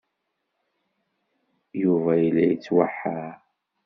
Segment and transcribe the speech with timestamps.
[1.81, 3.37] Yuba yella yettwaḥeṛṛ.